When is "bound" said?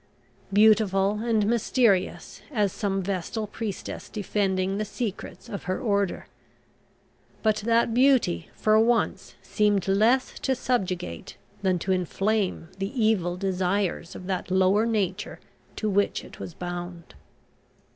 16.55-17.13